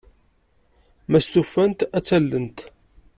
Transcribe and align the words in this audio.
Ma 1.09 1.19
stufant, 1.21 1.79
ad 1.97 2.03
tt-allent. 2.03 2.59